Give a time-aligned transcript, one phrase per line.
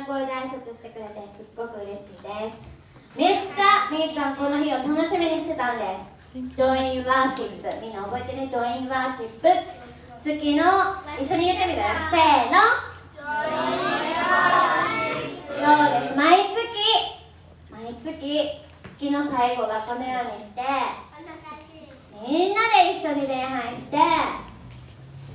[0.00, 2.64] な声で挨拶してくれてすっごく嬉しいです。
[3.16, 5.84] めっちゃみーちゃんこの日を楽しみにしてたんで
[6.32, 6.38] す。
[6.56, 7.68] ジョインワーシップ。
[7.82, 8.48] みんな覚えてね？
[8.48, 9.48] ジョインワーシップ。
[10.20, 10.62] 月の
[11.20, 12.56] 一緒に言ってみるせーの。
[15.50, 16.16] そうです。
[16.16, 16.64] 毎月。
[17.70, 18.16] 毎月。
[18.84, 20.62] 月の最後はこのようにして。
[22.26, 23.98] みんなで一緒に礼拝して。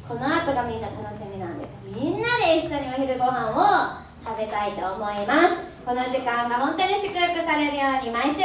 [0.08, 1.78] この後がみんな楽しみなんです。
[1.84, 5.56] みんなで一緒にお昼ご飯を食べたいと思います。
[5.86, 8.42] この時間が本当に祝福されるように毎週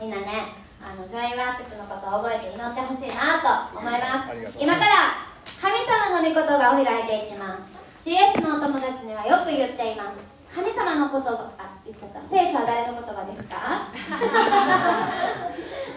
[0.00, 4.30] みんなねあのジョインワーシップのことを覚えて祈ってほしいなと思います。
[4.62, 5.26] 今から
[5.60, 7.74] 神様の御言葉を開いていきます。
[7.98, 10.20] CS のお友達にはよく言っています。
[10.54, 12.22] 神様の言葉あ言っちゃった。
[12.22, 13.88] 聖書は誰の言葉ですか？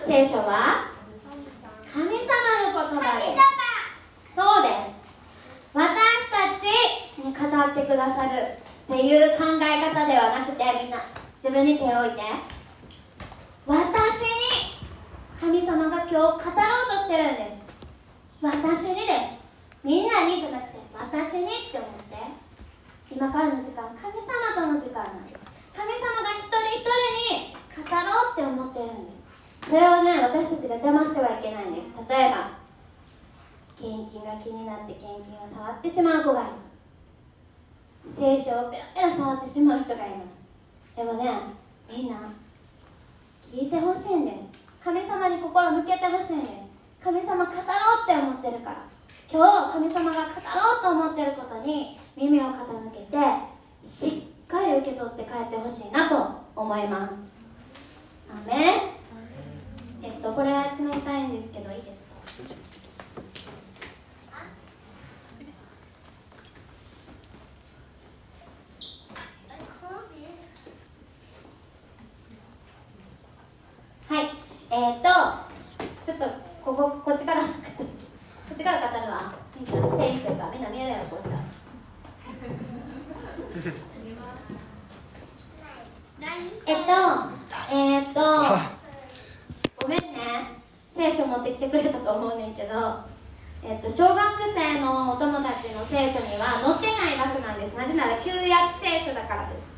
[0.07, 0.85] 聖書は
[1.93, 2.09] 神様
[2.73, 3.37] の言葉で
[4.25, 4.33] す。
[4.35, 4.73] そうです。
[5.73, 6.63] 私たち
[7.23, 8.29] に語ってくださる
[8.89, 10.97] っていう考え方ではなくてみんな
[11.37, 12.25] 自分に手を置いて。
[13.67, 14.81] 私に
[15.39, 17.61] 神様が今日語ろうとしてるんです。
[18.41, 19.45] 私にです。
[19.83, 22.17] みんなにじゃなくて私にって思って。
[23.13, 25.45] 今からの時間神様との時間なんです。
[25.69, 29.29] 神様が一人一人に語ろうって思ってるんです。
[29.69, 31.93] それをね私たちが邪魔してはいけないんです。
[32.09, 32.57] 例えば
[33.77, 36.78] 献金が気になって献金を触ってしまう子がいます。
[38.09, 40.39] 聖書をペラペラ触ってしまう人がいます。
[40.95, 41.29] でもね
[41.89, 42.17] みんな
[43.53, 44.57] 聞いてほしいんです。
[44.83, 46.51] 神様に心向けてほしいんです。
[47.03, 48.83] 神様語ろうって思ってるから。
[49.31, 53.17] 今日神様が語ろうと思ってることに耳を傾けて
[53.83, 57.31] しっかり受け取って帰ってほしいなと思います。
[58.29, 58.99] アメ
[60.01, 62.09] えっとこれ集めたいんですけどいいですか
[74.15, 74.29] はい
[74.71, 75.09] えー、っと
[76.05, 76.25] ちょっと
[76.63, 77.47] こここっちからこ
[78.53, 79.33] っちから語るわ。
[79.59, 81.35] みんなセーフというかみんな見えるやろこうした。
[81.35, 81.43] ら
[86.67, 86.91] えっと
[87.71, 88.19] えー、っと
[89.81, 90.59] ごめんね。
[90.87, 93.09] 聖書持ってきてくれたと思うねんけど。
[93.61, 94.17] えっと、小学
[94.55, 97.75] 生のお友達の聖書には載ってない場所なんです。
[97.75, 99.75] なぜなら旧約聖書だからです。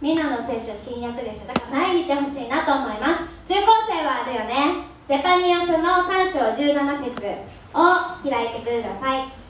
[0.00, 3.31] みんなの聖書新約でしょだから前見てほしいなと思います。
[3.46, 4.92] 中高生はあるよね。
[5.06, 7.10] ゼパニア書の3章17節
[7.74, 9.42] を開いてください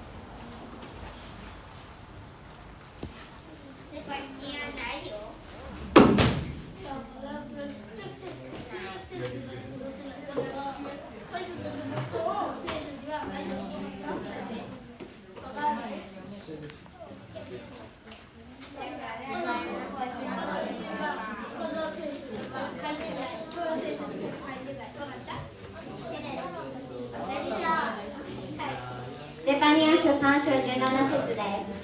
[29.45, 30.63] ゼパニア書3章17
[31.11, 31.83] 節です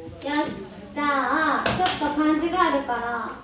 [0.03, 0.27] よし
[0.94, 3.43] じゃあちょっと漢字があるから。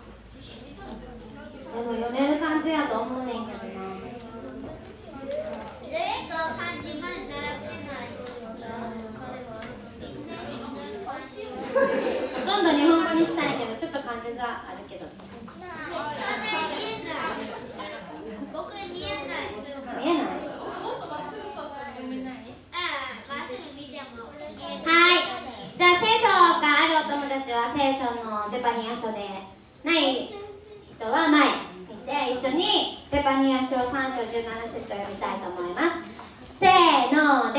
[1.74, 3.84] でも読める感じやと思うねんけどな。
[12.44, 12.64] ほとん。
[12.64, 15.06] ど日本語にしたいけどちょっと漢字があるけど
[19.98, 20.38] 見えない
[24.84, 29.18] はいじゃあ聖書があるお友達は聖書のゼパニア書で
[29.82, 31.42] ない人は前
[31.90, 35.90] 見て一緒にゼパニア書3章17節を読みたいと思いま
[36.38, 37.58] すせーので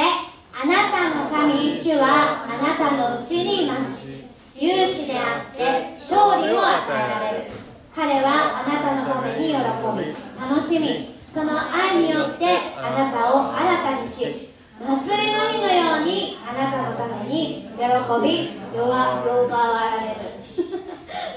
[0.55, 4.09] あなたの神主はあなたのうちにいます
[4.55, 7.51] 勇士であって勝利を与えられる
[7.93, 11.19] 彼はあなたのために喜び楽しみ。
[11.33, 12.45] その愛によって
[12.75, 17.77] あなたを新たにし祭りの日のようにあなたのために喜
[18.23, 20.19] び弱弱わられる。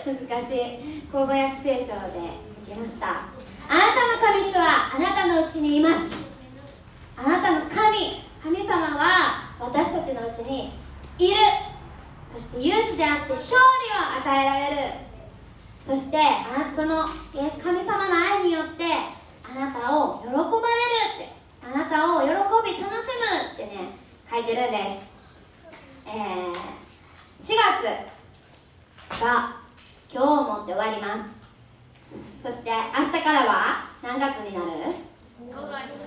[0.05, 2.19] 難しい口語訳聖書で
[2.67, 3.09] いきました。
[3.09, 6.33] あなたの神主はあなたのうちにいます。
[7.17, 10.73] あなたの神神様は私たちのうちに
[11.19, 11.37] いる。
[12.25, 15.13] そして勇士であって勝利を与えられる。
[15.85, 17.05] そしてあなたその
[17.35, 20.47] 神様の愛によってあなたを喜ばれる
[21.17, 23.91] ってあなたを喜び楽しむってね
[24.31, 25.11] 書いてるんです、
[26.07, 27.57] えー、4
[29.11, 29.57] 月が
[30.13, 31.43] 今日をもって終わります
[32.41, 34.67] そして明日からは何月になる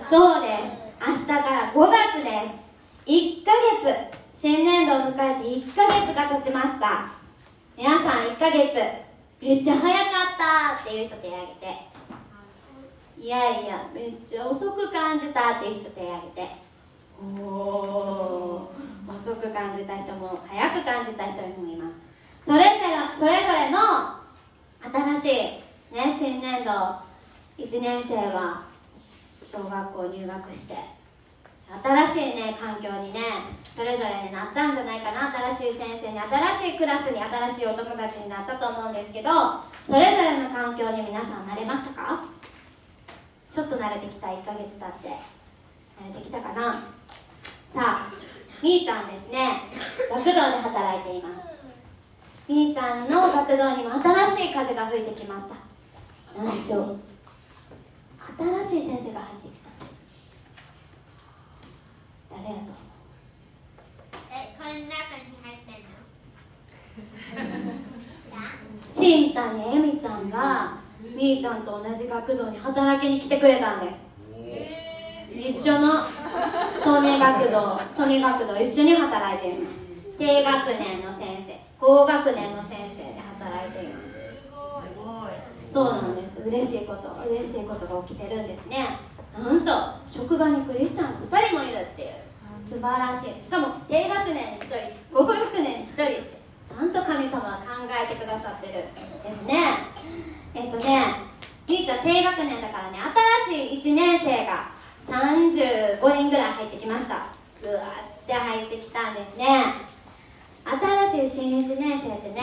[0.08, 2.64] そうです明日から5月です
[3.06, 3.52] 1ヶ
[3.84, 7.12] 月新年度を迎えて1ヶ月が経ちました
[7.76, 9.06] 皆さん1ヶ月
[9.40, 11.96] めっちゃ早かったっていう人手挙げて
[13.18, 16.48] いやいやめっちゃ遅く感じたっていう人手挙げて
[17.20, 18.72] おお
[19.08, 22.08] 遅く感じた人も早く感じた人もいます
[22.40, 23.78] それぞれそれぞれの
[25.18, 25.24] 新し
[25.92, 26.70] い、ね、新年度
[27.58, 30.76] 1年生は小学校入学して
[31.82, 33.20] 新しいね環境にね
[33.64, 39.30] それぞれになったんじゃないかな新しい先生に新しいクラスに新しいお友達になったと思うんですけど
[39.86, 42.24] それぞれの環境に皆さん慣れましたか？
[43.50, 46.84] ちょっと慣れてきた1ヶ月経って慣れてきたかな？
[47.68, 48.12] さあ
[48.62, 49.62] みーちゃんですね。
[50.10, 51.48] 学童で働いています。
[52.48, 55.56] みーちゃんの学童にも新しい風が吹いてきました。
[56.38, 56.98] 何でしょう？
[58.38, 60.10] 新しい先生が入ってきたんです。
[62.30, 62.72] 誰やと
[64.32, 64.88] え、この中に
[65.42, 65.85] 入って
[68.88, 70.78] 新谷恵美ちゃんが
[71.14, 74.14] みーちゃんと同じ学童に働きに来てくれたんです。
[75.32, 76.04] 一緒の
[76.82, 79.92] 曽根学童曽根学童一緒に働いています。
[80.18, 84.16] 低学年の先生高学年の先生で働いています。
[85.70, 86.48] そうなんです。
[86.48, 88.96] 嬉しいこと嬉しいことが起きてるんですね。
[89.38, 89.70] なんと
[90.08, 92.08] 職場にクリスチャンが2人もいるっていう。
[92.58, 93.42] 素晴らしい。
[93.42, 94.74] しかも低学年に1人
[95.12, 96.35] 高学年に1人
[96.66, 98.72] ちゃんと神様は考えてくださってる
[99.22, 99.62] ですね。
[100.54, 101.14] えっとね
[101.68, 102.98] みーちゃん低学年だからね
[103.48, 104.70] 新しい1年生が
[105.00, 107.28] 35人ぐらい入ってきました。
[107.60, 107.82] ずわ
[108.22, 109.44] って入ってきたんですね。
[110.64, 112.42] 新しい新1年生ってね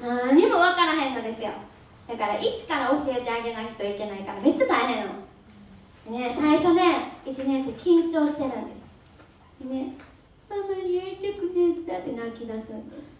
[0.00, 1.50] 何も分からへんのですよ。
[2.06, 6.18] だから一から教えてあげないといけないからめっちゃ大変なの。
[6.18, 6.82] ね最初ね
[7.24, 8.92] 1年生緊張してるんです。
[9.62, 9.94] ね
[10.50, 11.44] ママに会いたく
[11.88, 13.13] なったって泣き出すんです。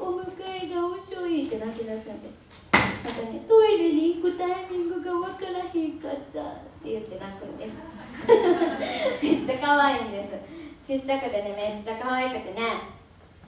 [0.00, 2.38] お迎えが遅いって泣き出すんです。
[2.72, 6.44] またねトイレに行くタイミングが分からへんかったっ
[6.82, 7.74] て言って泣くんです。
[9.22, 10.34] めっちゃ可愛いんです。
[10.86, 12.62] ちっちゃくてねめっちゃ可愛くてね。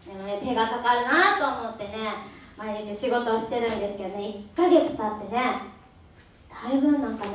[0.07, 1.91] でもね手がかかるなと思ってね
[2.59, 5.41] 毎日仕事をしてるんですけどね1ヶ月経ってね
[6.51, 7.31] だいぶなんかね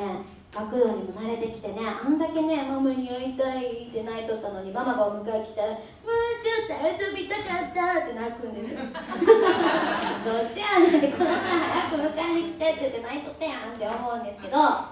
[0.56, 8.80] 学童にも慣れてきてねあんだけねママに会いたいって泣いとったのにママがお迎え来たらもうちょっと遊びたかったって泣くんですよ。
[8.88, 14.88] どっちやねんってこの前早く迎えに来てって言って泣いとったやんって思うんですけどだ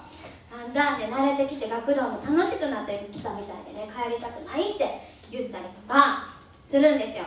[0.67, 4.99] んだんね慣れてきて学童も楽しくなってきたみたいでね帰りたくないって
[5.31, 6.27] 言ったりとか
[6.63, 7.23] するんですよ。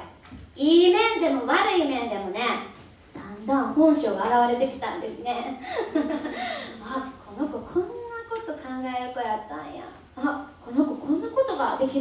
[0.54, 2.40] いい面でも悪い面でもね
[3.14, 5.60] だんだん本性が現れてきたんですね
[6.82, 7.88] あこの子こんな
[8.28, 9.84] こと考える子やったんや
[10.16, 11.28] あこの子こんな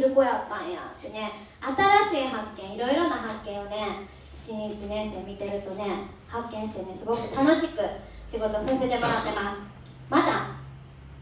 [0.00, 5.84] る子やったんやってね新しい発見いろいろな発見をね新1年生見てるとね
[6.28, 7.80] 発見してねすごく楽しく
[8.26, 9.70] 仕事させてもらってます。
[10.10, 10.56] まだ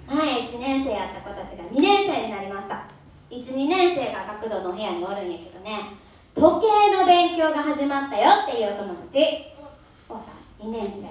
[0.06, 2.84] 前1年生やった子たちが2年生になりました。
[3.30, 5.94] 12年生が学童の部屋におるんやけどね
[6.34, 9.54] 時計の勉強が始まったよっていうお友達
[10.08, 10.14] お
[10.64, 11.08] 2年生。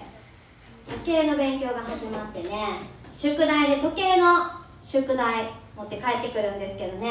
[0.85, 2.49] 時計の勉強が始まってね
[3.13, 4.33] 宿題で時計の
[4.81, 5.45] 宿題
[5.75, 7.09] 持って帰ってくるんですけどね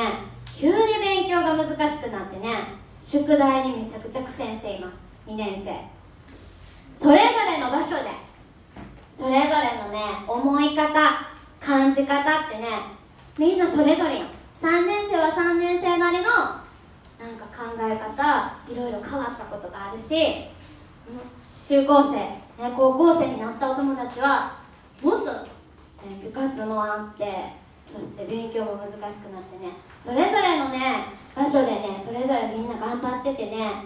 [0.56, 2.48] 急に勉強が難しくなってね
[3.00, 4.98] 宿題にめちゃくちゃ苦戦しています。
[5.26, 5.70] 2年生。
[6.94, 8.10] それぞれの場所で
[9.14, 10.92] それぞれのね思い方
[11.60, 12.68] 感じ方ってね
[13.38, 14.26] みんなそれぞれよ。
[14.54, 20.14] 3年生は3年生なりのなんか考え方いろいろ変わったことがあるし
[21.66, 22.40] 中高生、ね、
[22.76, 24.52] 高校生になったお友達は
[25.00, 25.48] もっと、ね、
[26.22, 27.24] 部活もあって
[27.92, 31.04] そして勉強も難しくなってねそれぞれのね
[31.36, 33.84] 場所でねそれぞれみんな頑張っててね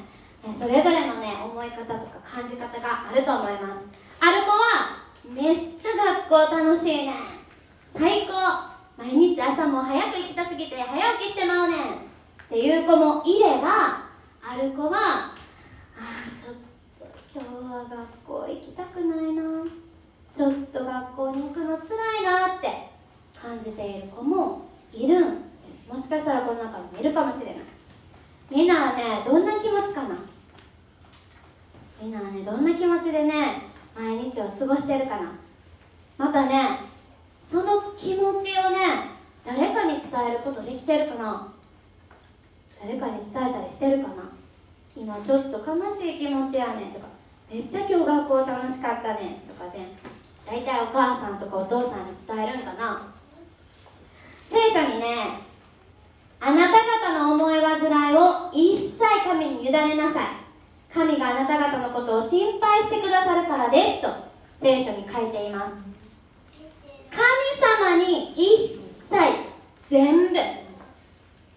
[0.54, 3.90] それぞれのね思い方とか感じ方があると思います。
[4.20, 7.14] ある子はめっちゃ学校楽しいね。
[7.88, 8.32] 最高。
[8.96, 11.80] 毎日朝も早く行きたすぎて早起きしてまうねん。
[11.80, 11.82] っ
[12.48, 14.06] ていう子もいれば
[14.40, 15.32] ある子はあ
[15.98, 16.54] あちょっ
[16.98, 19.42] と今日は学校行きたくないな。
[20.32, 22.95] ちょっと学校に行くのつらいなって
[23.40, 24.62] 感じている子も
[24.92, 25.34] いるん
[25.66, 25.88] です。
[25.88, 27.56] もしかしたらこの中にもいるかもしれない。
[28.50, 30.16] みんなはねどんな気持ちかな？
[32.00, 33.62] みんなはねどんな気持ちでね
[33.96, 35.32] 毎日を過ごしてるかな？
[36.16, 36.78] またね
[37.42, 41.52] その気持ちをね誰かに伝えることできてるかな？
[42.80, 44.14] 誰かに伝えたりしてるかな？
[44.96, 47.06] 今ちょっと悲しい気持ちやねんとか
[47.50, 49.96] めっちゃ今日学校楽しかったねんとかね
[50.46, 53.15] 大体お母さんとかお父さんに伝えるんかな？
[54.46, 55.40] 聖書にね
[56.40, 60.26] あなた方の思い煩いを一切神に委ねなさい。
[60.92, 64.08] 神があなた方のことを心配してくださるからですと
[64.54, 65.84] 聖書に書いています。
[67.10, 67.22] 神
[67.90, 69.16] 様に一切
[69.82, 70.66] 全部。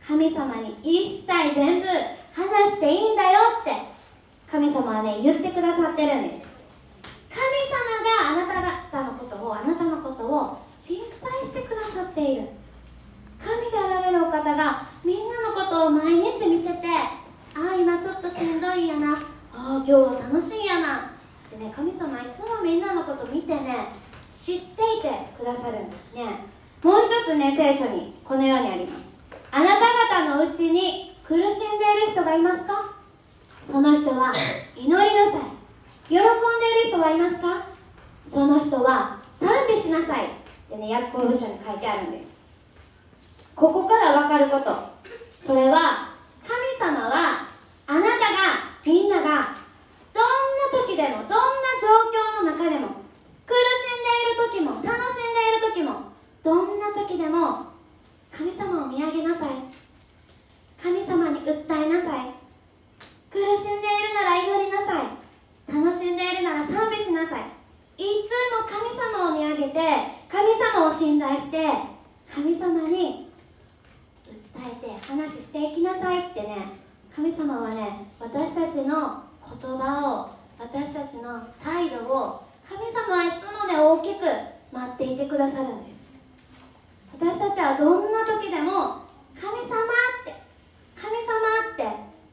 [0.10, 1.86] 神様に一切全部
[2.34, 3.72] 話していいんだよって
[4.50, 6.48] 神様はね言ってくださってるんです
[7.30, 7.94] 神様
[8.26, 12.48] があなた方のことをあなたのことを心配してくださっている
[13.38, 19.18] 神であられるお方がみんなのことを毎日見ててああ今ちょっとしんどいやなあ
[19.54, 21.00] あ今日は楽しいやなっ
[21.52, 23.90] てね神様いつもみんなのこと見てね
[24.40, 26.24] 知っていてくださるんですね。
[26.82, 29.10] もう一つね聖書にこのようにあります。
[29.52, 32.96] あなた方のうちに苦しんでいる人がいますか？
[33.62, 34.34] その人は
[34.78, 34.98] 祈りな
[35.30, 35.42] さい。
[36.08, 36.24] 喜んでい
[36.86, 37.68] る人はいますか？
[38.26, 40.26] その人は賛美しなさい。
[40.26, 40.30] っ
[40.70, 42.40] てねヤコブ書に書いてあるんです。
[43.56, 44.72] ここから分かること。
[45.46, 47.46] それは神様は
[47.88, 48.16] あなたが
[48.86, 51.36] みんながどんな時でもどんな
[51.76, 52.88] 状況の中でも
[53.46, 53.58] 苦し
[54.00, 56.12] んでいる時も楽しんでいる時も
[56.44, 57.68] どんな時でも
[58.32, 59.50] 神様を見上げなさい。
[60.82, 62.34] 神様に訴えなさい。
[63.30, 65.74] 苦しんでいるなら祈りなさい。
[65.74, 67.60] 楽しんでいるなら賛美しなさい。
[68.00, 69.80] いつも神様を見上げて
[70.30, 71.58] 神様を信頼して
[72.34, 73.28] 神様に
[74.26, 76.58] 訴えて話していきなさいってね
[77.14, 84.26] 神様はね私たちの言葉を私たちの態度を神様はいつもね大きく
[84.72, 86.14] 待っていてくださるんです。
[87.12, 90.38] 私たちはどんな時でも神様って
[90.94, 91.84] 神様って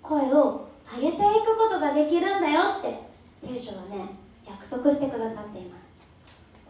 [0.03, 3.01] 声を上げていくことができるんだよって
[3.35, 4.11] 聖書はね
[4.47, 6.03] 約束してくださっています。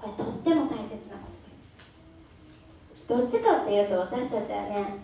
[0.00, 2.68] これとっても大切なことです。
[3.08, 5.00] どっちかっていうと私たちはね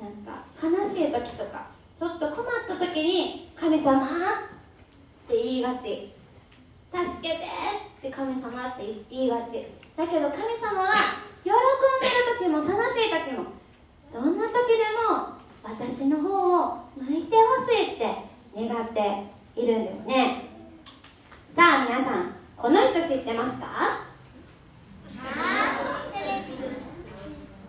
[0.00, 4.08] なんか悲しい時とかちょっと困った時に神様っ
[5.28, 6.16] て言いがち。
[6.92, 9.66] 助けてって神様って言いがち。
[9.96, 10.94] だけど神様は
[11.44, 13.44] 喜んでる時も楽しい時も
[14.12, 16.28] どんな時でも私の方
[16.62, 18.04] を向いてほしいって
[18.56, 20.44] 願っているんですね。
[21.48, 23.66] さあ皆さんこの人知ってますか？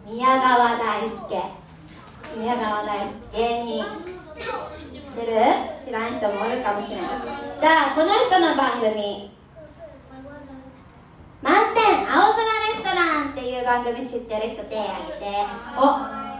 [0.07, 1.59] 宮川大輔。
[2.37, 3.83] 宮川大輔芸人
[4.49, 4.53] 知
[4.97, 5.31] ってる？
[5.85, 7.09] 知らん人もおるかもしれない
[7.59, 9.31] じゃあこの人の番組
[11.41, 15.25] 「満点青空レストラン」っていう番組知ってる人手挙げて。
[15.77, 15.81] お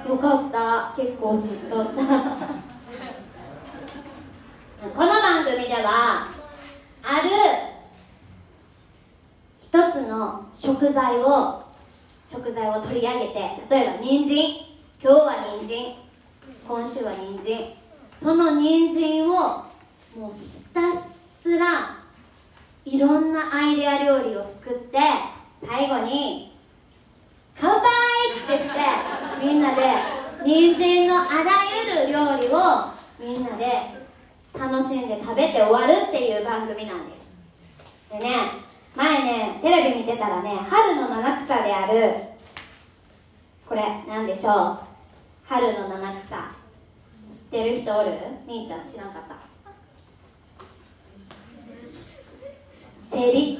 [0.09, 0.93] よかった。
[0.95, 1.91] 結構知っとった。
[4.95, 6.27] この番組では
[7.03, 7.29] ある
[9.59, 11.61] 一つの食材を
[12.25, 13.39] 食材を取り上げて
[13.69, 14.65] 例えば人参。
[15.01, 15.95] 今日は人参。
[16.67, 17.78] 今週は人参。
[18.21, 20.81] その人参をもうひた
[21.41, 21.97] すら
[22.83, 24.97] いろんなアイデア料理を作って
[25.55, 26.57] 最後に
[27.57, 27.79] 乾杯
[28.55, 28.79] ってして
[29.41, 29.81] みんなで
[30.45, 31.51] 人参のあら
[31.85, 33.65] ゆる料理をみんなで
[34.53, 37.37] 楽しんで食べて終わるっていう番組なんです。
[38.11, 38.29] でね
[38.95, 42.13] 前ねテレビ見てたらね春の七草である
[43.67, 44.79] これ何でしょう？
[45.47, 46.58] 春の七草。
[47.29, 48.09] 知ってる人おる？
[48.47, 49.35] みーちゃん知らんかった。
[52.97, 53.59] セリ。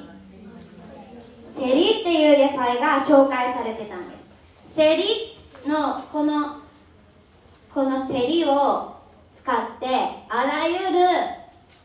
[1.45, 4.15] セリっていう野菜が紹介されてたんで
[4.65, 4.73] す。
[4.73, 6.61] セリのこの
[7.71, 8.95] このセリを
[9.31, 9.85] 使って
[10.29, 10.73] あらゆ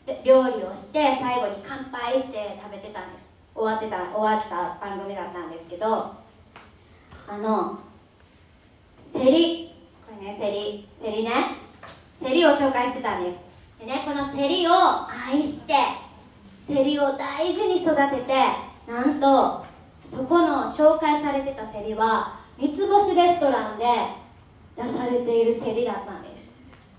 [0.06, 3.24] る料理をして最後に乾杯して食べてたんです。
[3.54, 6.14] 終わってた終わった番組だったんですけど
[7.28, 7.78] あの
[9.04, 9.74] セリ。
[10.06, 10.88] これねセリ。
[10.94, 11.63] セリね。
[12.24, 13.38] セリを紹介してたんです。
[13.78, 15.74] でねこのセリを愛して
[16.58, 18.32] セリを大事に育てて
[18.90, 19.62] なんと
[20.02, 23.84] そこの紹介されてたセリは三つ星レストランで
[24.74, 26.48] 出されているセリだったんです。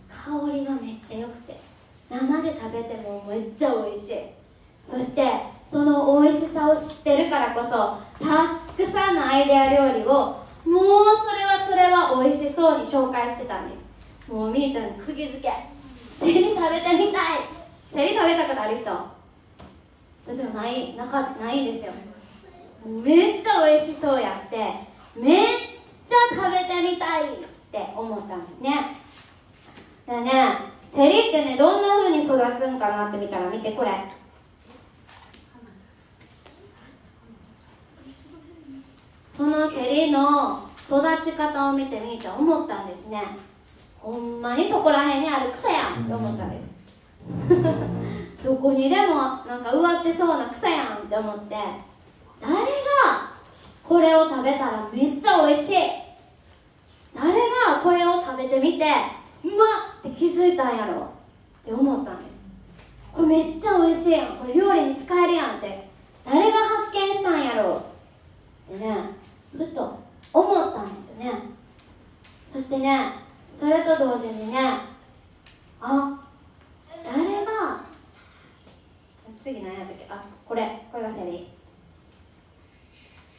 [0.07, 1.59] 香りがめっちゃ良くて
[2.07, 4.17] 生で食べてもめっちゃ美味しい。
[4.83, 5.23] そして
[5.65, 13.84] その美味しさを知ってるからこそたくさんのアイデア料理をもうそれはそれは美味しそうに紹介してたんです。
[14.27, 15.49] もうみーちゃん釘付け。
[16.11, 17.39] セリ食べてみたい。
[17.87, 18.89] セリ食べたことある人？
[20.27, 21.93] 私はないなかないですよ。
[22.85, 24.57] めっちゃ美味しそうやって。
[25.15, 25.47] めっ
[26.07, 27.37] ちゃ食べてみたいっ
[27.71, 28.97] て思ったんですね。
[30.07, 30.31] でね
[30.87, 33.91] セリってねどんな風に育つんかなって見たら見てこれ。
[39.27, 43.21] そのセリの育ち方を見てみーちゃん思ったんですね。
[44.05, 46.79] ほんまにそこら辺にある草やんって思ったんです。
[48.45, 51.55] どこにでもなんか植わってそうな草やんって思って
[52.39, 52.61] 誰が
[53.83, 55.77] これを食べたらめっちゃ美味しい
[57.15, 58.85] 誰がこれを食べてみて
[59.43, 59.63] うま
[59.97, 61.01] っって気づいたんやろ
[61.63, 62.45] って思ったんです。
[63.11, 65.89] これめっちゃ美味しいやんこれ料理に使えるやんって
[66.23, 67.81] 誰が発見したんやろ
[68.69, 68.95] ってね
[69.57, 69.99] ふと
[70.31, 71.31] 思ったんですよね。
[72.53, 73.24] そしてね
[73.57, 74.59] それと同時にね
[75.81, 76.19] あ
[77.03, 77.81] 誰が
[79.39, 80.05] 次何やったっけ？
[80.09, 81.47] あこれこれがセリ。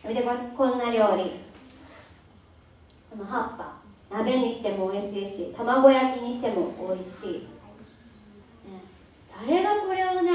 [0.08, 1.40] 見てここんな料理。
[3.10, 3.76] この葉っぱ。
[4.08, 8.80] 鍋にしても美味しいし卵焼きにしても美味しい、ね、
[9.48, 10.30] 誰がこれをね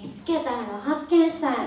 [0.00, 1.64] 見つけたんやろ発見したんやろ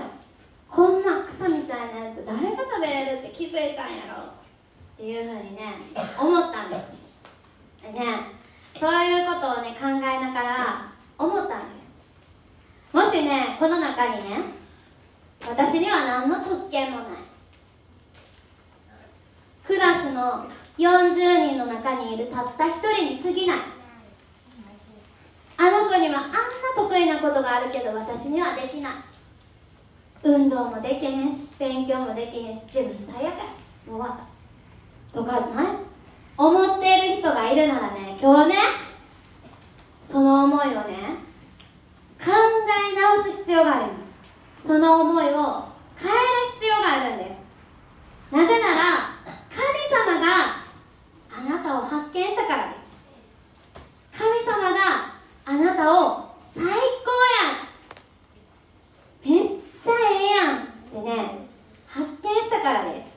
[0.67, 4.23] こんな草みたいなやつ誰が食べれるって気づいたんやろ？
[4.97, 5.75] っていうふうにね
[6.19, 6.95] 思ったんです。
[7.83, 8.05] でね
[8.75, 11.93] そういうことをね考えながら思ったんです。
[12.91, 14.39] もしねこの中にね
[15.47, 17.07] 私には何の特権もない。
[19.63, 20.49] クラスの
[20.79, 23.57] 40人の中にいるたった1人に過ぎない。
[25.59, 26.37] あの子にはあんな
[26.75, 28.93] 得意なことがあるけど私にはできない。
[30.23, 33.43] 運動もできへんし勉強もできへんし自分最悪や。
[33.87, 34.36] もう終わった。
[35.17, 35.65] とかない？
[36.37, 38.55] 思っている人がいるならね今日ね
[40.03, 41.17] その思いをね
[42.23, 44.21] 考え直す必要があります。
[44.59, 45.29] その思いを
[45.97, 46.19] 変える
[46.53, 47.47] 必要があるんです。
[48.31, 48.77] なぜなら
[49.49, 49.59] 神
[49.89, 50.27] 様が
[51.31, 52.91] あなたを発見したからです。
[54.11, 56.69] 神様があなたを最高
[59.25, 59.41] やん。
[59.41, 59.49] めっ
[59.83, 61.47] ちゃええやんってね
[61.87, 63.16] 発見したからです。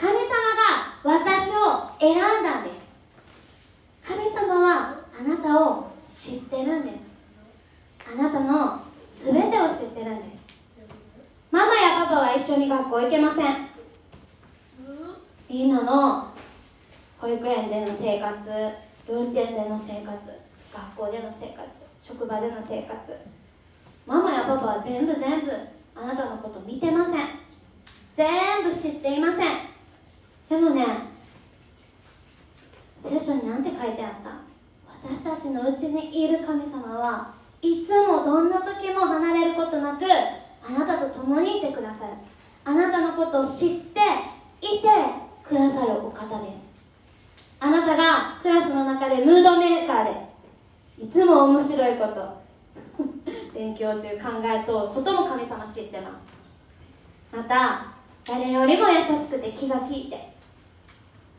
[0.00, 0.16] 神様
[0.56, 2.94] が私を選んだんです。
[4.02, 7.10] 神様はあなたを知ってるんです。
[8.10, 10.46] あなたの全てを知ってるんです。
[11.50, 13.68] ママやパパは一緒に学校行けません。
[15.50, 16.28] みんなの
[17.18, 18.48] 保育園での生活
[19.06, 20.16] 幼稚園での生活
[20.72, 21.68] 学校での生活
[22.00, 22.96] 職場での生活。
[24.06, 25.52] ママやパパは全部全部
[25.94, 27.14] あなたのこと見てません。
[28.14, 29.69] 全部知っていません。
[30.50, 30.84] でもね
[32.98, 34.30] 聖書に何て書いてあった？
[35.08, 37.32] 私たちのうちにいる神様は
[37.62, 42.12] いつもどんな時も離れることなくあなたと共にいてくださる。
[42.62, 44.00] あなたのことを知って
[44.60, 44.88] いて
[45.42, 46.74] くださるお方です。
[47.58, 50.10] あなたがクラスの中でムードメーカーで
[51.04, 52.40] いつも面白いこと
[53.54, 56.28] 勉強中考えとことも神様知ってます。
[57.34, 57.86] また
[58.26, 60.29] 誰よりも優しくて気が利いて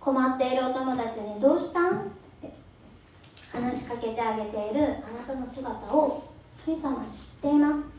[0.01, 2.03] 困っているお友達に「どうしたん?」っ
[2.41, 2.51] て
[3.53, 4.85] 話しかけてあげているあ
[5.29, 6.23] なたの姿を
[6.65, 7.91] 神様は知っています。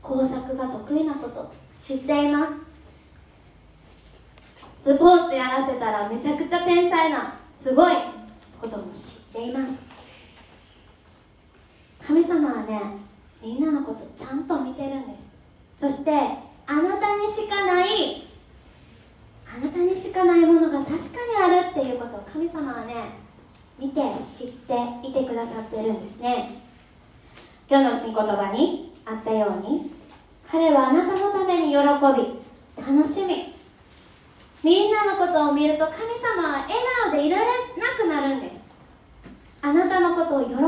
[0.00, 2.54] 工作が得意なこと知っています。
[4.72, 7.94] スポーツやらせたらめちゃくちゃ天才なすごい
[8.60, 9.74] ことも知っています。
[12.04, 12.80] 神様はね
[13.40, 15.36] みんなのことちゃんと見てるんです。
[15.78, 18.26] そしてあなたにしかない
[19.54, 20.96] あなたにしかないものが確か
[21.46, 22.94] にあるっていうことを神様はね
[23.78, 24.74] 見て知って
[25.06, 26.62] いてくださってるんですね。
[27.68, 29.90] 今日の御言葉にあったように
[30.50, 31.82] 彼はあなたのために喜び
[32.82, 33.52] 楽しみ。
[34.64, 36.74] みんなのことを見ると神様は笑
[37.10, 38.70] 顔でいられなくなるんです。
[39.60, 40.62] あなたのことを喜んで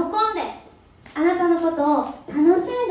[1.15, 2.89] あなたのことを楽しん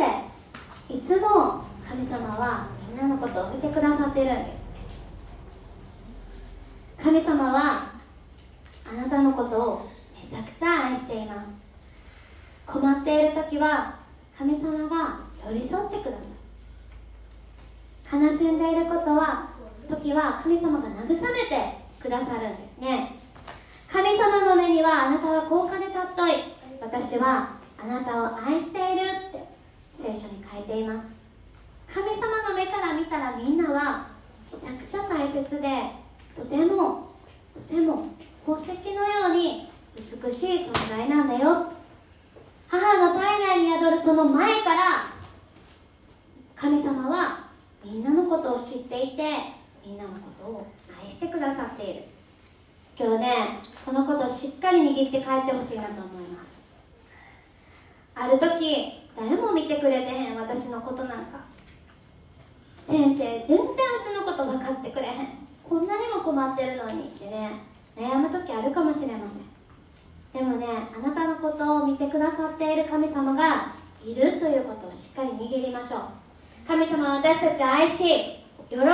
[0.90, 4.73] でいつも神様はみんなのことを見てくださってるんです。
[7.04, 7.92] 神様は
[8.90, 11.56] あなたのことをめちゃくちゃ愛しています。
[12.66, 14.00] 困っている時は
[14.38, 16.18] 神様が寄り添ってくだ
[18.08, 18.24] さい。
[18.24, 19.50] 悲しんでいることは
[19.90, 21.16] 時は神様が慰め
[21.50, 23.20] てくださるんですね。
[23.92, 26.32] 神様の目にはあなたは高価で尊い
[26.80, 29.46] 私はあなたを愛しているって
[29.98, 31.10] 聖書に書いています。
[31.86, 34.08] 神様の目から見たらみんなは
[34.54, 36.03] めちゃくちゃ大切で
[36.36, 37.14] とても
[37.54, 38.08] とても
[38.46, 41.72] 宝石のように美しい存在なんだよ。
[42.68, 45.14] 母の体内に宿るその前から
[46.56, 47.50] 神様は
[47.86, 49.24] みんなのことを知っていて
[49.86, 50.68] みんなのことを
[51.04, 52.04] 愛してくださっている。
[52.98, 56.64] 今日ねこのことをしっかり握って帰ってほしいなと思います。
[58.16, 61.44] ある時誰も見てくれてへん私のことなんか。
[62.82, 65.14] 先生全然うちのこと分かってくれへん。
[65.74, 67.50] こんなにも困ってるのにってね
[67.98, 69.42] 悩む時あるかもしれません。
[70.32, 73.74] でもねあなたのことを見てくださっている神様が
[74.06, 76.02] いるということをしっかり握りましょう。
[76.68, 78.06] 神様は私たちを愛し
[78.70, 78.94] 喜びを持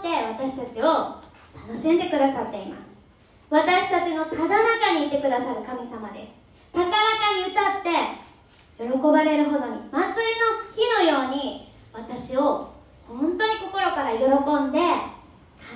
[0.00, 1.20] て私たちを
[1.68, 3.04] 楽しんでくださっています。
[3.50, 6.40] 私たちのただ中にいてくださる神様です。
[6.72, 6.96] 高らか
[7.36, 12.72] に歌って喜ばれるほどに祭りの日のように私を
[13.06, 15.17] 本当に心から喜んで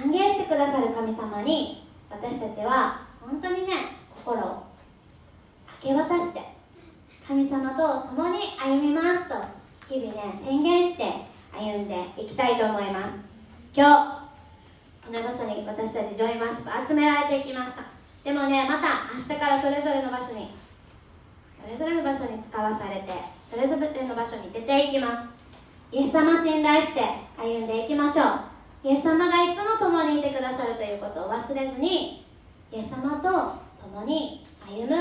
[0.01, 4.63] 歓迎してくださる神様に私たちは本当にね心を
[5.85, 6.41] 明け渡して
[7.27, 9.35] 神様と共に歩みますと
[9.89, 11.05] 日々ね宣言して
[11.53, 13.25] 歩んでいきたいと思います。
[13.75, 14.23] 今日
[15.07, 17.85] この場所に私たちジョイマーシップ集められていきました。
[18.25, 20.51] でもねまた明日からそれぞれの場所に
[21.61, 23.13] それぞれの場所に使わされて
[23.45, 25.31] それぞれの場所に出ていきます。
[25.91, 27.01] イエス様信頼して
[27.37, 28.52] 歩んでいきましょう。
[28.85, 32.25] イエス様がいつも共にいてくださるということを忘れずに
[32.73, 34.97] イエス様と共に歩む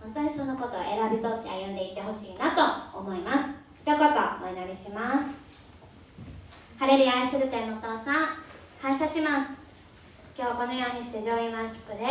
[0.00, 3.60] 本当にそのことを選び取って歩んでいってほしいなと思います。
[3.76, 5.38] 一言お祈りします。
[6.78, 8.14] ハレルヤ愛する天のお父さん
[8.80, 9.60] 感謝します。
[10.34, 12.06] 今日このようにして上位ワーシップで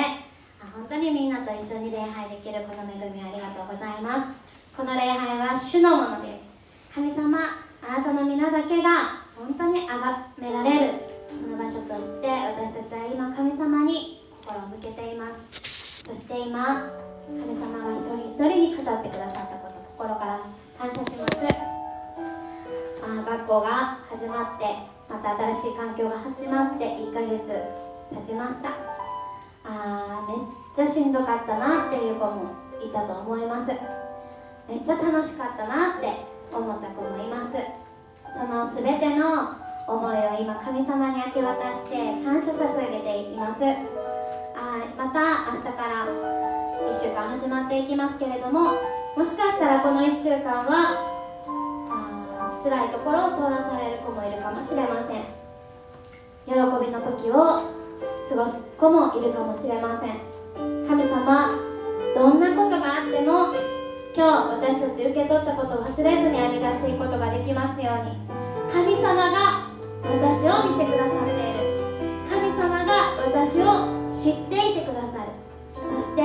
[0.76, 4.38] 本当にみんなと一緒に礼拝できるこの恵みをありがとうございます。
[4.78, 6.52] この礼拝は主のものです。
[6.94, 7.40] 神様
[7.82, 9.96] あなたの皆だけが本当に崇
[10.38, 10.94] められる
[11.32, 16.04] その場所として私たちは今神様に心を向けています。
[16.04, 16.92] そして今
[17.30, 18.04] 神様が一
[18.36, 20.42] 人一人に語ってくださったこと心から
[20.78, 21.48] 感謝します。
[23.02, 24.66] あ学校が始まって
[25.10, 27.40] また新しい環境が始まって1ヶ月
[28.12, 28.76] 経ちました。
[29.64, 30.38] あめっ
[30.76, 32.52] ちゃしんどかったなっていう子も
[32.84, 33.72] いたと思います。
[34.68, 37.56] めっちゃ楽しかったなって思った子もいます。
[38.32, 39.56] その全ての
[39.88, 43.64] 思いを今神様に明け渡して感謝捧げています。
[44.56, 48.74] あまた明日から1週間始まっていきますけれども
[49.16, 51.00] もしかしたらこの1週間は
[51.90, 55.22] あ辛いところを通らされる子もいるかもしれません。
[56.46, 56.60] 喜び
[56.92, 60.20] の時を過ごす子もいるかもしれません。
[60.86, 61.52] 神様
[62.14, 63.79] どんなことがあっても
[64.16, 68.18] 今日私たち受け取ったことを忘れずに編み出していくことができますように。
[68.72, 69.70] 神様が
[70.04, 71.70] 私を見てくださっている。
[72.30, 75.32] 神様が私を知っていてくださる。
[75.76, 76.24] そして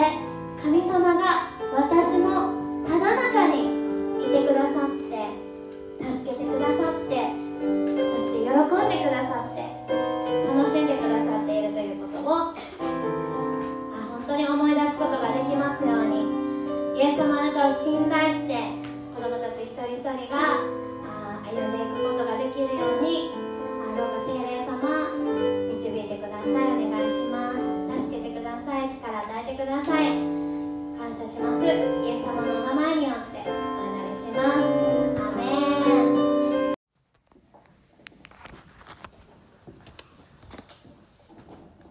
[0.62, 3.85] 神様が私のただ中に
[4.25, 5.44] いてくださって
[6.01, 9.61] 助けてくださってそして喜んでくださって
[10.49, 12.55] 楽しんでくださっているということをあ
[14.11, 16.34] 本当に思い出すことができますように。
[17.05, 18.57] イエス様あなたを信頼して
[19.14, 20.64] 子供たち一人一人が
[21.05, 23.29] あ歩んでいくことができるように
[23.85, 25.12] あどうか聖霊様
[25.69, 26.49] 導いてください。
[26.49, 27.61] お願いします。
[28.09, 28.88] 助けてください。
[28.88, 30.17] 力与えてください。
[30.97, 31.67] 感謝します。
[31.67, 34.64] イエス様のお名前によってお祈りします
[35.21, 36.73] アメン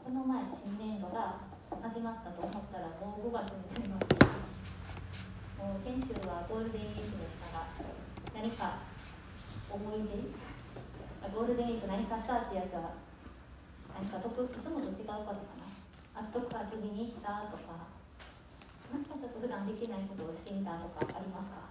[0.04, 1.38] この前新年度が
[1.84, 4.24] 始まったと思ったらもう5月になりました
[5.64, 7.72] もう先週はゴールデンウィークでしたが
[8.36, 8.84] 何か
[9.72, 10.28] 思い出
[11.24, 12.92] あゴールデンウィーク何かしたってやつは
[13.96, 17.88] 何かどこいつもと違うことかなあどこ遊びに行ったとか
[18.92, 19.48] なんかちょっと普
[20.04, 21.64] 段できないことをしてみたとかありますか？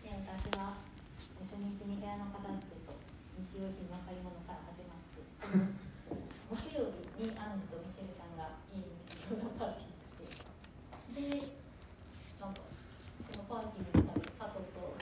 [0.00, 0.80] で私は
[1.44, 2.96] 初日に部屋の片付けと
[3.36, 5.68] 日曜日の買い物から始まってその
[6.48, 8.96] 木曜日にアンジとミチェルちゃんが家に
[9.28, 10.32] 餃子パーティーして
[11.12, 11.60] で
[12.40, 12.64] なんか
[13.28, 14.96] そのパーティーの中で佐藤と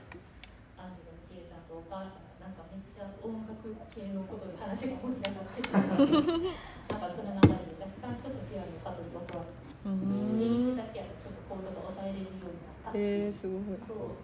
[0.82, 3.62] アンジとミチェルちゃんとお母さんがなんかめっちゃ音楽
[3.94, 13.78] 系のことで話が盛り上がっててなんかその流れで若干ちょっとピアノ佐藤に教わって右手だけはちょっとコードが抑えれるようになったえー、すごい。
[13.86, 14.18] そう。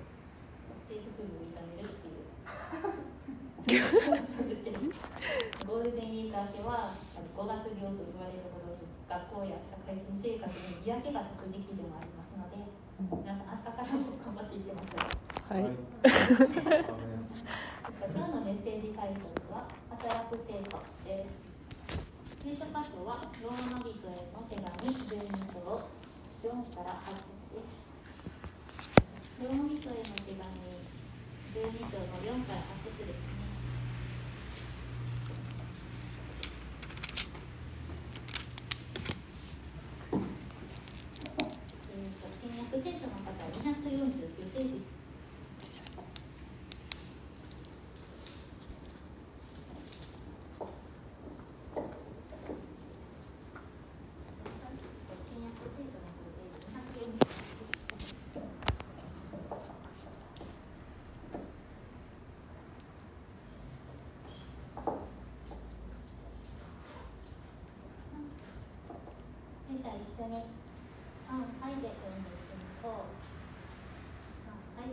[0.88, 2.34] で、曲を炒めるっていう。
[3.64, 4.78] なんですけど
[5.64, 12.60] ゴールデンウィーク明けは、あの5月病と言われるほどに学校や社会人生活に嫌気がさす時期でもありますので、
[13.00, 15.08] 皆さん明日からも頑張っていきましょう。
[15.48, 15.72] はい。
[18.04, 21.43] 今日のメッセージタイトルは「働く成果」です。
[22.44, 25.16] 聖書箇所はローマ人への手紙12
[25.48, 25.80] 章
[26.44, 27.88] 4から8節です。
[29.40, 30.44] ローマ人への手紙
[31.56, 33.40] 12章の4から8節ですね。
[41.88, 44.93] えーと新約聖書の方は249ページです。
[70.04, 70.44] 一緒に。
[71.24, 73.16] 3はいで読んでいきましょう。
[74.76, 74.92] 3はい。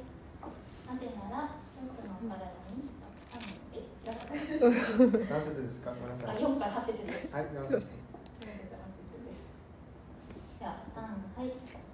[0.88, 4.18] なぜなら一つの体にたくさんのえやば
[5.30, 5.92] 何節ですか？
[5.92, 7.34] ごめんなさあい4から8節です。
[7.34, 9.44] はい何節4節から8節です
[10.60, 11.00] では3
[11.40, 11.52] はい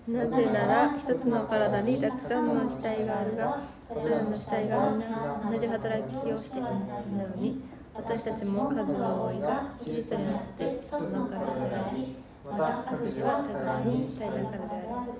[0.07, 6.71] なぜなら一つの体にたくさんの死体があるがそれらの死体が皆同じ働きをしているよ
[7.35, 7.61] うに
[7.93, 12.15] 私たちも数は多いがキリストによって一つの体であり
[12.49, 15.11] また各自は互いに死体だからである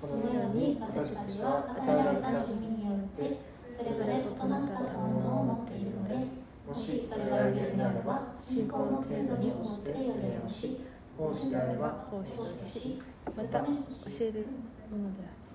[0.00, 3.40] ここのように私たちは与えられた趣味によって
[3.76, 6.14] それぞれ異なった賜物を持っているので
[6.68, 10.80] もしそれが有限であれば信仰の程度に応じて礼をし
[11.16, 13.00] 奉仕であれば奉仕をし
[13.34, 13.66] また教
[14.20, 14.46] える
[14.92, 15.46] ものである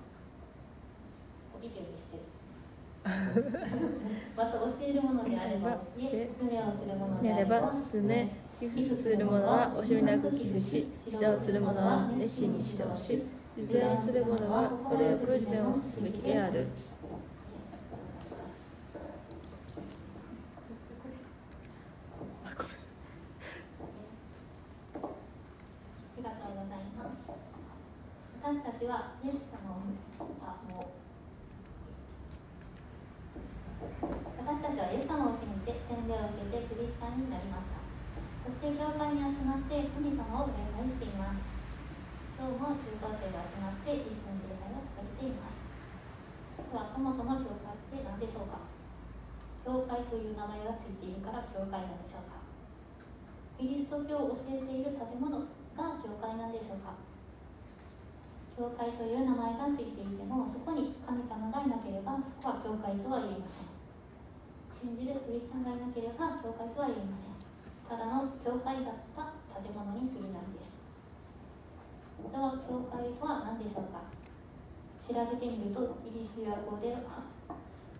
[4.36, 5.78] また教えるものであれば教
[6.12, 8.28] え勧めをするものであればば進め
[8.70, 13.20] 寄付する者は惜しみなく寄付し指導する者は熱心に指導し
[13.58, 16.68] 実演する者はこれを訓練をすべきである
[22.44, 22.50] あ
[26.16, 27.34] りがとうございます
[28.40, 29.82] 私たちはイエス様を
[30.40, 30.86] あも
[34.02, 34.06] う
[34.38, 37.82] 私たちはイエス様を信じて洗礼を受けてクリスチャンになりました
[38.42, 41.46] そして教会に集まって神様を礼拝しています
[42.34, 45.70] 今日も中高生が集まって一緒に礼拝をされています
[46.58, 48.66] ではそもそも教会って何でしょうか
[49.62, 52.42] 教会という名前がついているから教会なんでしょうか？
[53.54, 55.46] キリスト教を教えている建物が
[56.02, 56.98] 教会なんでしょうか？
[58.58, 63.70] 教会という名前がついていてもそこに神様がいなければそこは教会とは言えません。
[64.74, 67.38] 信じるクリスチャンがいなければ教会とは言えません。
[67.86, 69.30] ただの教会だった
[69.62, 70.82] 建物に過ぎないです。
[72.18, 74.10] では教会とは何でしょうか？
[75.06, 77.30] 調べてみるとギリシア語では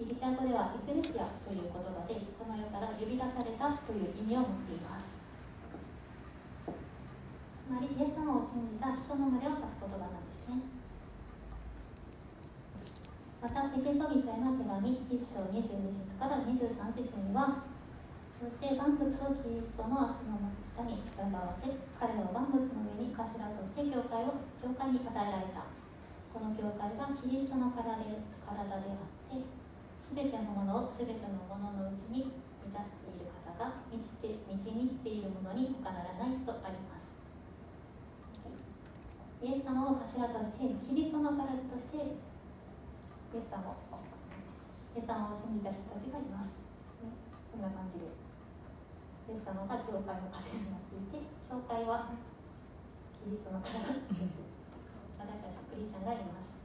[0.02, 5.22] ギリシア語ではエクレシアという言葉でこの世から呼び出されたという意味を持っています。
[6.66, 10.58] つまりイエス様を信じた人の群れを指す言葉なんですね。
[13.38, 17.62] またエペソビトへの手紙1章22節から23節には
[18.42, 21.70] そして万物をキリストの足の下に従わせ
[22.02, 25.70] 彼を万物の上に頭として教会を教会に与えられた。
[26.34, 29.21] この教会がキリストの体で体であ
[30.12, 32.28] って全てのものを全てのもののうちに
[32.60, 37.24] 満たしている方が満ちて満ち満ちているものに他ならないとあります。
[39.40, 42.20] イエス様を頭としてキリストの体としてイ
[43.34, 43.80] エス様を
[44.94, 46.62] イエス様を信じた人たちがいます、
[47.02, 47.10] ね、
[47.50, 48.12] こんな感じで
[49.26, 52.14] イエス様が教会の頭になっていて教会は
[53.24, 54.38] キリストの体です
[55.18, 56.61] 私たちクリスチャンがいます。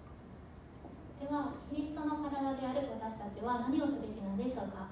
[1.18, 4.88] ではキリストの体である私たちは何をすべきなんでしょうか？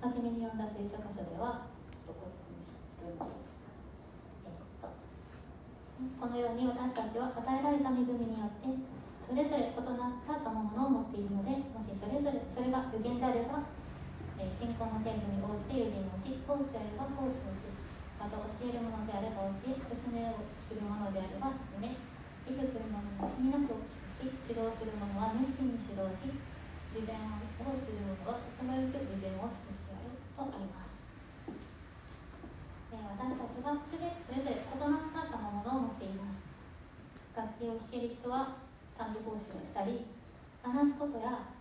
[0.00, 1.68] 初めに読んだ聖書箇所では
[6.16, 8.72] このように私たちは与えられた恵みによって
[9.20, 13.68] それぞれ異なった賜物を持っているのでもしそれぞれそれが有限であれば、
[14.40, 17.76] え信仰の程度に応じて有限をし奉仕であれば奉仕をし
[18.16, 22.09] また教えるものであれば教え勧めをするものであれば勧め。
[22.50, 26.34] 寄付する者に惜しみなくお聞きし指導する者は熱心に指導し
[26.90, 30.98] 事前をする者は心よく事前をする必要あるとあります
[32.90, 36.50] えー私たちはすべそれぞれ異なった賜物を持っています
[37.38, 38.58] 楽器を弾ける人は
[38.98, 40.10] 賛美奉仕をしたり
[40.66, 41.54] 話すことや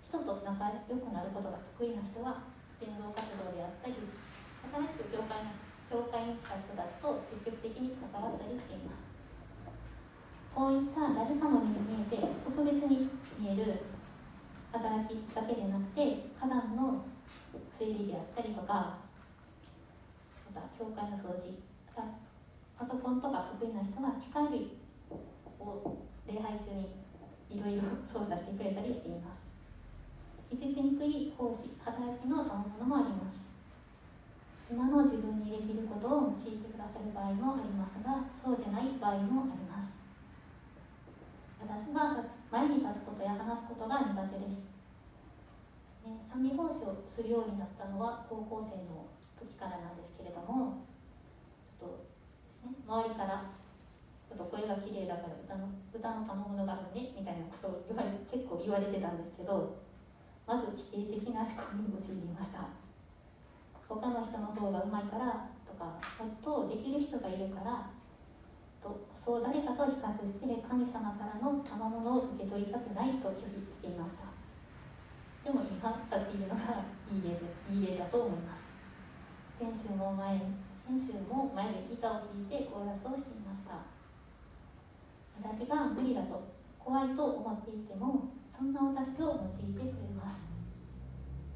[0.00, 0.48] 人と仲
[0.88, 2.48] 良くなることが得意な人は
[2.80, 5.52] 伝道活動であったり新しく教会の
[5.92, 9.11] 教会に来た人たちと積極的に関わったりしています
[10.54, 13.08] こういった誰かの目に見えて特別に
[13.40, 13.80] 見える
[14.70, 17.04] 働きだけでなくて花壇の
[17.78, 19.00] 整理であったりとか
[20.52, 21.56] また教会の掃除
[21.96, 22.04] また
[22.78, 24.44] パソコンとか得意な人が機械
[25.58, 25.96] を
[26.28, 27.02] 礼拝中に
[27.48, 29.56] いろいろ操作してくれたりしています。
[30.50, 33.56] 気づきにくい奉仕働きの賜物もあります。
[34.70, 40.01] 今の自分にできることを用いてくださる場合もありますがそうでない場合もあります。
[41.72, 42.20] 私が
[42.52, 44.76] 前に立つことや話すことが苦手です、
[46.04, 49.08] ね、賛美奉仕をするようになったのは高校生の
[49.40, 50.84] 時からなんですけれども
[51.80, 52.04] ちょっ
[52.60, 53.48] と、ね、周りから
[54.28, 59.80] ちょっと声が綺麗だから歌の歌の賜物があるねみたいなことを言われ結構言われてたんですけど
[60.44, 62.68] まず否定的な思考に陥りました。
[63.88, 67.88] 他の人の方がうまいからとかもっとできる人がいるから
[68.82, 74.34] とそう誰かと比較して神様からの賜物を受け取りたくないと拒否していました。
[75.46, 78.74] でも今だっていうのがいい例で いい例だと思います。
[79.58, 80.42] 先週も前
[80.86, 83.78] 先週も前でギターを弾いてコーラスをしていました。
[85.40, 86.42] 私が無理だと
[86.78, 90.50] 怖いと思っていてもそんな私を用いてくれます。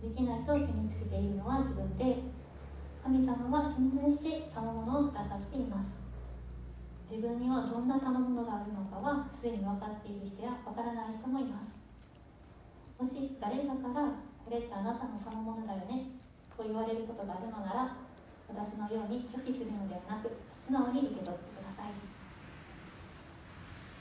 [0.01, 2.23] できないと決めつけているのは自分で
[3.03, 6.06] 神様は信頼して賜物をくださっています。
[7.07, 11.87] 自分にはどんな賜物があるのかはすでに分かっている人や分からない人もいます。
[12.99, 14.11] もし誰かから
[14.43, 16.19] これってあなたの賜物だよね
[16.57, 17.97] と言われることがあるのなら
[18.51, 21.95] 私のように拒否するのではなく素直に受け取ってください。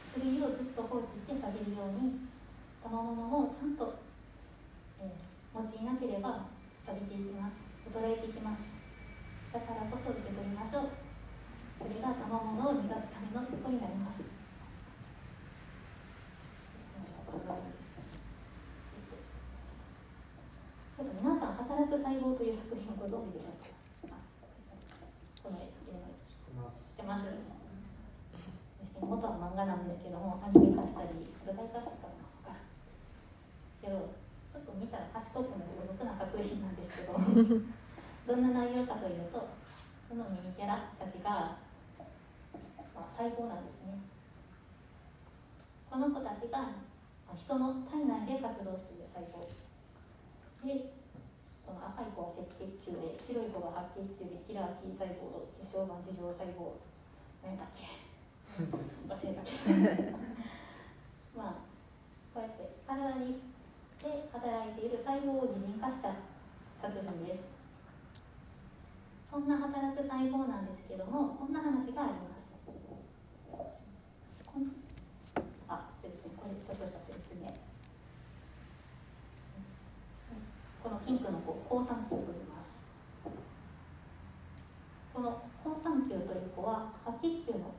[0.10, 2.26] それをずっと放置して下げるように
[2.82, 4.00] 賜物もちゃんと、
[4.98, 6.52] えー用いなければ
[6.86, 7.72] 錆びていきます。
[7.88, 8.76] 衰えていきます。
[9.54, 11.05] だからこそ受け取りましょう。
[11.78, 14.24] それが賜物を磨くためのことになります。
[21.22, 23.60] 皆さん働く細胞という作品をご存知でしょ
[24.06, 24.16] うか？
[25.44, 25.86] この絵知っ
[26.98, 27.26] てます。
[29.02, 31.10] 元は漫画なんですけどもアニメ化したり
[31.46, 32.14] 舞台化したか。
[32.48, 32.56] な
[33.82, 34.16] けど
[34.54, 37.20] ちょっと見たら賢くも孤独な作品なんですけど。
[38.26, 39.38] どんな内容かというと
[40.10, 41.58] このミニキャラたちが、
[42.96, 44.00] まあ、細胞なんですね。
[45.92, 46.72] この子たちが
[47.36, 49.44] 人の体内で活動している細胞
[50.64, 50.96] で
[51.68, 56.80] この赤い子は赤血球で白い子は白血球でキラー T 細胞血小板地上細胞
[57.44, 57.84] 何だっけ。
[58.64, 59.52] 忘れたけ
[60.12, 60.18] ど。
[61.36, 61.60] まあ
[62.34, 63.44] こうやって体に
[64.00, 66.16] で働いている細胞を擬人化した
[66.80, 67.56] 作品です。
[69.36, 72.56] そんな働く細胞なんですけどもこんな話があります
[75.68, 77.52] あですねこれちょっとした説明
[80.82, 82.82] このピンクの子好酸球と言います。
[85.14, 87.78] この好酸球という子は白血球の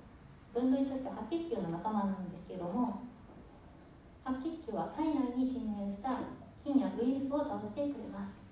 [0.55, 3.03] 分類として白血球の仲間なんですけども
[4.25, 6.23] 白血球は体内に侵入した
[6.63, 8.47] 菌やウイルスを倒してくれます。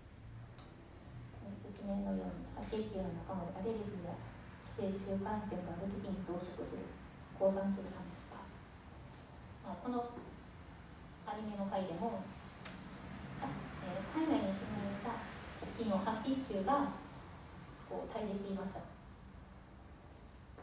[1.62, 4.18] 説明のように白血球の仲間でアレルギーや
[4.66, 6.90] 寄生虫感染がある時に増殖する
[7.38, 8.42] 抗酸球酸ですが、
[9.62, 10.02] まあ、この
[11.30, 12.26] アニメの回でも、
[13.84, 15.12] えー、体内に侵入した
[15.76, 16.96] 菌を白血球が
[17.88, 18.80] こう対峙していました。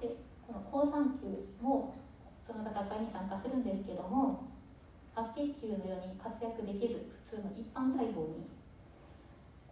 [0.02, 1.30] でこの抗酸球
[1.62, 1.94] も
[2.42, 4.50] その戦いに参加するんですけども
[5.14, 8.50] 白血球のように活躍できず普通の一般細胞に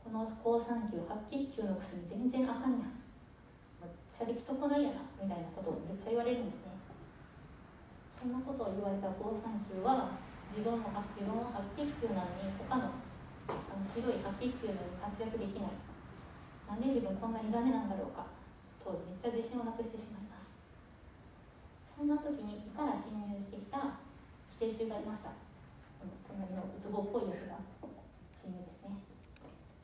[0.03, 2.99] この抗酸球白血球の薬全然あかんやん。
[3.79, 6.75] めっちゃ出来損ないやなみたいなことをめっちゃ言われるんですね。
[8.19, 10.11] そんなことを言われた抗酸球は
[10.51, 12.91] 自分も自分は白血球なのに他の
[13.49, 15.77] あの白い白血球のように活躍できない。
[16.69, 18.29] なんで自分こんなにダメなんだろうか。
[18.83, 20.65] とめっちゃ自信をなくしてしまいます。
[21.97, 23.99] そんな時に胃から侵入してきた
[24.53, 25.33] 寄生虫がいました。
[26.27, 27.59] 隣のウツボっぽいやつが。
[28.37, 28.95] 侵入ですね。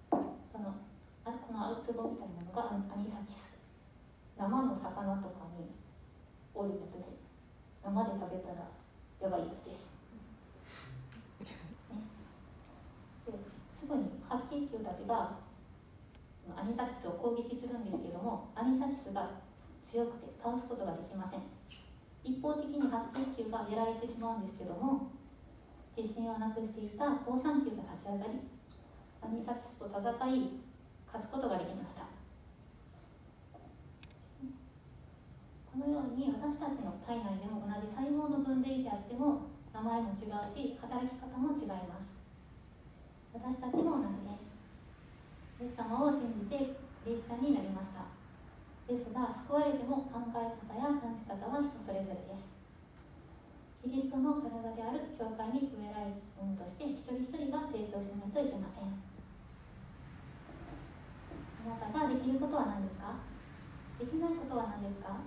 [0.10, 0.18] こ
[0.62, 0.80] の
[1.26, 3.56] あこのウツボみたいなのがアニサキス。
[4.38, 5.72] 生の魚とかに
[6.54, 7.08] おるやつで
[7.84, 8.68] 生で食べたら
[9.22, 9.96] やばいやつです、
[11.40, 11.48] ね、
[13.26, 13.32] で
[13.86, 15.38] すぐに白血球たちが
[16.58, 19.46] アニサキスを攻撃するんですけどもアニサキスが
[19.86, 21.46] 強くて倒すことができません。
[22.26, 25.14] 一方的に白血球がやられてしまうんですけども
[25.96, 28.42] 自信をなくしていた好酸球が立ち上がり
[29.22, 30.02] アニサキスと戦
[30.34, 30.58] い
[31.06, 32.10] 勝つことができました。
[35.70, 42.15] このように私たちの体内でも同じ細胞の分類であっても名前も違うし働き方も違います。
[43.46, 44.58] 私たちも同じです。
[45.62, 46.58] イエス様を信じて
[47.06, 48.10] クリスチャンになりました。
[48.90, 52.58] ですが救われても考え方や感じ方は人それぞれです。
[53.86, 58.98] キリストの体である教会に植えられるものとして一人一人が成長しないといけません。
[61.70, 63.14] あなたができることは何ですか？
[64.02, 65.22] できないことは何ですか？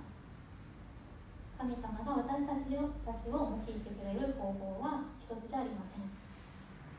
[1.55, 6.18] 神様が私たちをたちを用いてくれる方法は一つじゃありません。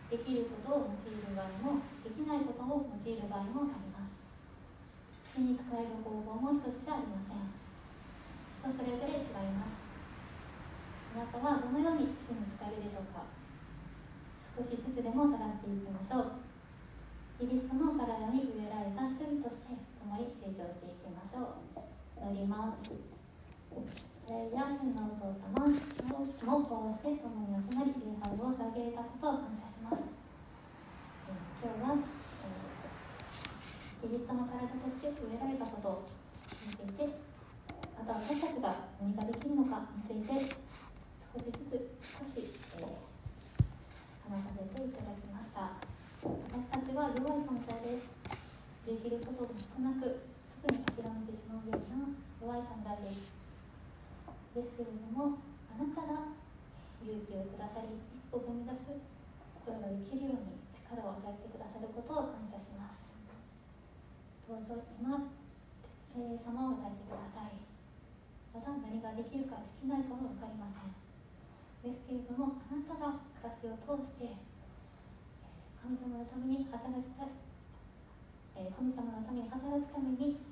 [0.09, 4.25] できることを用いる場合もできないことを用いる場合もあります。
[5.21, 7.53] 主に使える方法も一つじゃありません。
[8.57, 9.85] 人それぞれ違います。
[11.13, 13.29] あなたはどのように主に使えるでしょうか。
[14.57, 16.41] 少しずつでも探していきましょう。
[17.37, 22.33] キリストの体に植えられた一人として共に成長していきましょう。
[22.33, 24.08] 祈ります。
[24.29, 30.05] えー、や天のお父様もこうして共に集まり礼拝を捧げたことを感謝します、
[31.25, 36.05] えー、今日は、えー、キリストの体として植えられたこと
[36.61, 37.09] について
[37.97, 43.01] また私たちが何ができるのかについて少しずつ少し、えー、
[44.29, 45.73] 話させていただきました。
[46.21, 48.13] 私たちは弱い存在です。
[48.85, 50.21] できることが少なく
[50.53, 52.13] すぐに諦めてしまうような
[52.45, 53.38] 弱い存在です。
[54.59, 55.39] ですけれども
[55.71, 56.35] あなたが
[56.99, 58.99] 勇気をくださり一歩踏み出す
[59.63, 63.23] これができるように力を与えてくださることを感謝します。
[64.49, 65.31] どうぞ今
[66.11, 67.55] 聖霊様を与えてください。
[68.51, 70.91] まだ何ができるかできないかも分かりません。
[71.79, 74.35] ですけれどもあなたが暮らしを通して
[75.79, 77.31] 神様のために働きたい
[78.75, 80.43] 神様のために働くために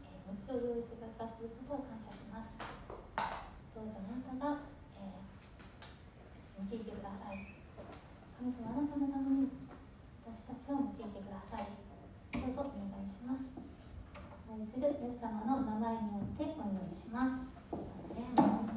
[0.47, 1.97] 道を用意してくださっていることを感謝します
[4.28, 4.57] なたが、
[4.99, 7.47] えー、用いてください。
[8.38, 9.47] 神様あなたのために
[10.25, 11.71] 私たちを用いてください。
[12.34, 13.55] どうぞお願いします。
[14.51, 18.76] 愛するイエス様の名前によってお祈りします。